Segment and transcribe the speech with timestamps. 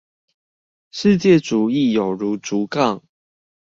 [0.89, 3.03] 世界主義有如竹槓